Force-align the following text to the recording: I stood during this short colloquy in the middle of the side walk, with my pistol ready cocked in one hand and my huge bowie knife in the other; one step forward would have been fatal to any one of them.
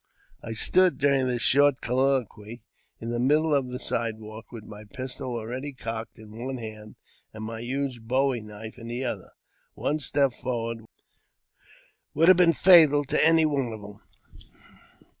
I 0.41 0.53
stood 0.53 0.97
during 0.97 1.27
this 1.27 1.43
short 1.43 1.79
colloquy 1.79 2.63
in 2.99 3.11
the 3.11 3.19
middle 3.19 3.53
of 3.53 3.67
the 3.69 3.77
side 3.77 4.17
walk, 4.19 4.51
with 4.51 4.63
my 4.63 4.83
pistol 4.83 5.39
ready 5.45 5.73
cocked 5.73 6.17
in 6.17 6.43
one 6.43 6.57
hand 6.57 6.95
and 7.35 7.43
my 7.43 7.59
huge 7.61 8.01
bowie 8.01 8.41
knife 8.41 8.79
in 8.79 8.87
the 8.87 9.05
other; 9.05 9.29
one 9.75 9.99
step 9.99 10.33
forward 10.33 10.85
would 12.15 12.29
have 12.29 12.37
been 12.37 12.51
fatal 12.53 13.03
to 13.05 13.23
any 13.23 13.45
one 13.45 13.71
of 13.71 13.81
them. 13.81 14.01